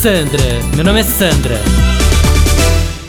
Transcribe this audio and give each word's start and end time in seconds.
Sandra, 0.00 0.42
meu 0.74 0.84
nome 0.84 1.00
é 1.00 1.02
Sandra. 1.02 1.58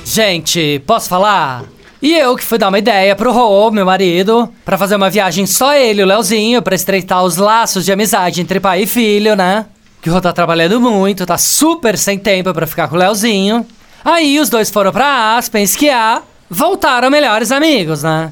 Gente, 0.05 0.81
posso 0.87 1.09
falar? 1.09 1.65
E 2.01 2.15
eu 2.15 2.35
que 2.37 2.43
fui 2.45 2.57
dar 2.57 2.69
uma 2.69 2.79
ideia 2.79 3.13
pro 3.13 3.33
Rô, 3.33 3.69
meu 3.69 3.85
marido, 3.85 4.51
pra 4.63 4.77
fazer 4.77 4.95
uma 4.95 5.09
viagem 5.09 5.45
só 5.45 5.73
ele 5.73 6.01
o 6.01 6.05
Leozinho, 6.05 6.61
pra 6.61 6.75
estreitar 6.75 7.23
os 7.25 7.35
laços 7.35 7.83
de 7.83 7.91
amizade 7.91 8.39
entre 8.39 8.61
pai 8.61 8.83
e 8.83 8.87
filho, 8.87 9.35
né? 9.35 9.65
Que 10.01 10.09
o 10.09 10.13
Rô 10.13 10.21
tá 10.21 10.31
trabalhando 10.31 10.79
muito, 10.79 11.25
tá 11.25 11.37
super 11.37 11.97
sem 11.97 12.17
tempo 12.17 12.53
pra 12.53 12.65
ficar 12.65 12.87
com 12.87 12.95
o 12.95 12.99
Leozinho. 12.99 13.67
Aí 14.03 14.39
os 14.39 14.49
dois 14.49 14.69
foram 14.69 14.93
pra 14.93 15.35
Aspen 15.35 15.63
esquiar, 15.63 16.23
voltaram 16.49 17.09
melhores 17.09 17.51
amigos, 17.51 18.03
né? 18.03 18.31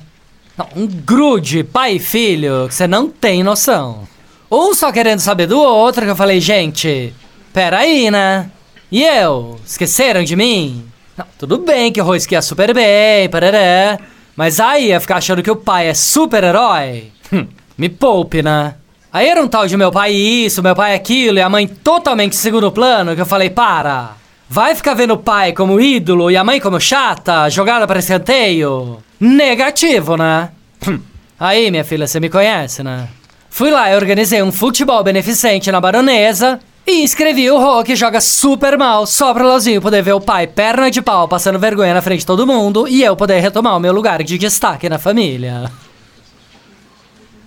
Não, 0.57 0.67
um 0.77 0.87
grude, 0.87 1.61
pai 1.61 1.95
e 1.95 1.99
filho, 1.99 2.67
que 2.69 2.73
você 2.73 2.87
não 2.87 3.09
tem 3.09 3.43
noção. 3.43 4.07
Um 4.49 4.73
só 4.73 4.93
querendo 4.93 5.19
saber 5.19 5.45
do 5.45 5.59
outro, 5.59 6.05
que 6.05 6.11
eu 6.11 6.15
falei, 6.15 6.39
gente, 6.39 7.13
peraí, 7.55 8.11
né? 8.11 8.51
E 8.91 9.01
eu? 9.01 9.57
Esqueceram 9.65 10.25
de 10.25 10.35
mim? 10.35 10.83
Não, 11.17 11.25
tudo 11.39 11.59
bem 11.59 11.89
que 11.89 12.01
o 12.01 12.03
Rô 12.03 12.13
esquia 12.13 12.41
super 12.41 12.73
bem, 12.73 13.29
parará. 13.29 13.97
Mas 14.35 14.59
aí 14.59 14.87
ia 14.87 14.99
ficar 14.99 15.15
achando 15.15 15.41
que 15.41 15.49
o 15.49 15.55
pai 15.55 15.87
é 15.87 15.93
super-herói? 15.93 17.13
Hum, 17.31 17.47
me 17.77 17.87
poupe, 17.87 18.43
né? 18.43 18.75
Aí 19.11 19.29
era 19.29 19.41
um 19.41 19.47
tal 19.47 19.65
de 19.67 19.77
meu 19.77 19.89
pai 19.89 20.11
isso, 20.11 20.61
meu 20.61 20.75
pai 20.75 20.93
aquilo, 20.93 21.37
e 21.37 21.41
a 21.41 21.47
mãe 21.47 21.65
totalmente 21.65 22.35
segundo 22.35 22.69
plano, 22.73 23.15
que 23.15 23.21
eu 23.21 23.25
falei, 23.25 23.49
para! 23.49 24.17
Vai 24.49 24.75
ficar 24.75 24.93
vendo 24.93 25.13
o 25.13 25.17
pai 25.17 25.53
como 25.53 25.79
ídolo 25.79 26.29
e 26.29 26.35
a 26.35 26.43
mãe 26.43 26.59
como 26.59 26.77
chata, 26.77 27.49
jogada 27.49 27.87
para 27.87 27.99
escanteio? 27.99 28.97
Negativo, 29.17 30.17
né? 30.17 30.49
Hum. 30.85 30.99
Aí, 31.39 31.71
minha 31.71 31.85
filha, 31.85 32.05
você 32.05 32.19
me 32.19 32.29
conhece, 32.29 32.83
né? 32.83 33.07
Fui 33.49 33.71
lá 33.71 33.89
e 33.89 33.95
organizei 33.95 34.43
um 34.43 34.51
futebol 34.51 35.01
beneficente 35.01 35.71
na 35.71 35.79
Baronesa 35.79 36.59
e 36.87 37.01
inscrevi 37.01 37.49
o 37.49 37.57
Rô 37.59 37.83
que 37.83 37.95
joga 37.95 38.21
super 38.21 38.77
mal, 38.77 39.05
só 39.05 39.33
pro 39.33 39.45
Leozinho 39.45 39.81
poder 39.81 40.01
ver 40.03 40.13
o 40.13 40.21
pai 40.21 40.45
perna 40.45 40.91
de 40.91 41.01
pau 41.01 41.27
passando 41.27 41.57
vergonha 41.57 41.93
na 41.93 42.01
frente 42.01 42.19
de 42.19 42.25
todo 42.25 42.45
mundo 42.45 42.87
e 42.87 43.03
eu 43.03 43.15
poder 43.15 43.39
retomar 43.39 43.75
o 43.75 43.79
meu 43.79 43.91
lugar 43.91 44.21
de 44.23 44.37
destaque 44.37 44.87
na 44.87 44.99
família. 44.99 45.71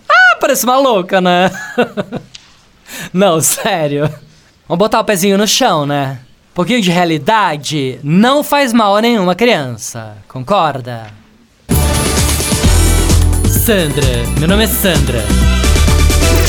Ah, 0.09 0.37
parece 0.41 0.65
uma 0.65 0.79
louca, 0.79 1.21
né? 1.21 1.51
Não, 3.13 3.41
sério. 3.41 4.13
Vamos 4.67 4.79
botar 4.79 5.01
o 5.01 5.05
pezinho 5.05 5.39
no 5.39 5.47
chão, 5.47 5.87
né? 5.87 6.19
Um 6.53 6.55
pouquinho 6.55 6.83
de 6.83 6.91
realidade 6.91 8.01
não 8.03 8.43
faz 8.43 8.73
mal 8.73 8.97
a 8.97 9.01
nenhuma 9.01 9.35
criança, 9.35 10.17
concorda? 10.27 11.07
Sandra, 13.47 14.27
meu 14.39 14.49
nome 14.49 14.65
é 14.65 14.67
Sandra. 14.67 15.48